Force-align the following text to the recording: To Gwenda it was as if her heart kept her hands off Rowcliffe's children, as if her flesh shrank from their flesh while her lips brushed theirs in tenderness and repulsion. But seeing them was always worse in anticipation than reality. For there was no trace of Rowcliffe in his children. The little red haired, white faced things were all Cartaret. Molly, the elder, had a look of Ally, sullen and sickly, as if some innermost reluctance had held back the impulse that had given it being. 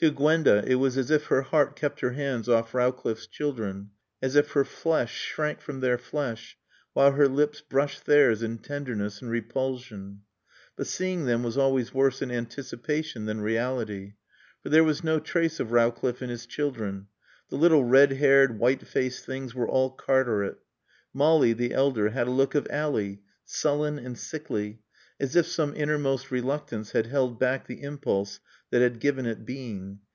To 0.00 0.10
Gwenda 0.10 0.62
it 0.66 0.74
was 0.74 0.98
as 0.98 1.10
if 1.10 1.28
her 1.28 1.40
heart 1.40 1.74
kept 1.74 2.00
her 2.00 2.10
hands 2.10 2.50
off 2.50 2.74
Rowcliffe's 2.74 3.26
children, 3.26 3.92
as 4.20 4.36
if 4.36 4.50
her 4.50 4.62
flesh 4.62 5.16
shrank 5.18 5.62
from 5.62 5.80
their 5.80 5.96
flesh 5.96 6.58
while 6.92 7.12
her 7.12 7.26
lips 7.26 7.62
brushed 7.62 8.04
theirs 8.04 8.42
in 8.42 8.58
tenderness 8.58 9.22
and 9.22 9.30
repulsion. 9.30 10.20
But 10.76 10.86
seeing 10.86 11.24
them 11.24 11.42
was 11.42 11.56
always 11.56 11.94
worse 11.94 12.20
in 12.20 12.30
anticipation 12.30 13.24
than 13.24 13.40
reality. 13.40 14.16
For 14.62 14.68
there 14.68 14.84
was 14.84 15.02
no 15.02 15.18
trace 15.18 15.60
of 15.60 15.72
Rowcliffe 15.72 16.20
in 16.20 16.28
his 16.28 16.44
children. 16.44 17.06
The 17.48 17.56
little 17.56 17.84
red 17.86 18.12
haired, 18.12 18.58
white 18.58 18.86
faced 18.86 19.24
things 19.24 19.54
were 19.54 19.66
all 19.66 19.88
Cartaret. 19.92 20.58
Molly, 21.14 21.54
the 21.54 21.72
elder, 21.72 22.10
had 22.10 22.26
a 22.26 22.30
look 22.32 22.54
of 22.54 22.66
Ally, 22.68 23.20
sullen 23.46 23.98
and 23.98 24.18
sickly, 24.18 24.82
as 25.18 25.34
if 25.34 25.46
some 25.46 25.72
innermost 25.74 26.30
reluctance 26.30 26.92
had 26.92 27.06
held 27.06 27.40
back 27.40 27.66
the 27.68 27.80
impulse 27.82 28.38
that 28.70 28.82
had 28.82 29.00
given 29.00 29.24
it 29.24 29.46
being. 29.46 29.98